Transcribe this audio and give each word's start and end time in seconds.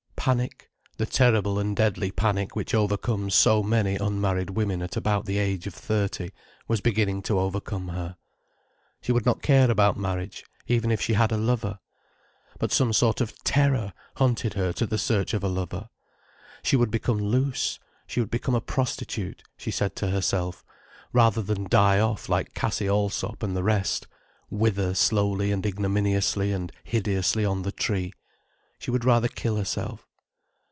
Panic, 0.21 0.69
the 0.97 1.07
terrible 1.07 1.57
and 1.57 1.75
deadly 1.75 2.11
panic 2.11 2.55
which 2.55 2.75
overcomes 2.75 3.33
so 3.33 3.63
many 3.63 3.95
unmarried 3.95 4.51
women 4.51 4.83
at 4.83 4.95
about 4.95 5.25
the 5.25 5.39
age 5.39 5.65
of 5.65 5.73
thirty, 5.73 6.29
was 6.67 6.79
beginning 6.79 7.23
to 7.23 7.39
overcome 7.39 7.87
her. 7.87 8.17
She 9.01 9.11
would 9.11 9.25
not 9.25 9.41
care 9.41 9.71
about 9.71 9.97
marriage, 9.97 10.45
if 10.67 10.75
even 10.75 10.95
she 10.97 11.13
had 11.13 11.31
a 11.31 11.37
lover. 11.37 11.79
But 12.59 12.71
some 12.71 12.93
sort 12.93 13.19
of 13.19 13.35
terror 13.43 13.93
hunted 14.17 14.53
her 14.53 14.71
to 14.73 14.85
the 14.85 14.99
search 14.99 15.33
of 15.33 15.43
a 15.43 15.47
lover. 15.49 15.89
She 16.61 16.75
would 16.75 16.91
become 16.91 17.17
loose, 17.17 17.79
she 18.05 18.19
would 18.19 18.29
become 18.29 18.53
a 18.53 18.61
prostitute, 18.61 19.41
she 19.57 19.71
said 19.71 19.95
to 19.95 20.11
herself, 20.11 20.63
rather 21.13 21.41
than 21.41 21.63
die 21.67 21.97
off 21.99 22.29
like 22.29 22.53
Cassie 22.53 22.87
Allsop 22.87 23.41
and 23.41 23.55
the 23.57 23.63
rest, 23.63 24.05
wither 24.51 24.93
slowly 24.93 25.51
and 25.51 25.65
ignominiously 25.65 26.51
and 26.51 26.71
hideously 26.83 27.43
on 27.43 27.63
the 27.63 27.71
tree. 27.71 28.13
She 28.77 28.91
would 28.91 29.03
rather 29.03 29.27
kill 29.27 29.55
herself. 29.55 30.05